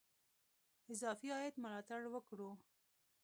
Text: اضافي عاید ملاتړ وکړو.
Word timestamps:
اضافي 0.93 1.27
عاید 1.35 1.55
ملاتړ 1.63 2.01
وکړو. 2.09 2.51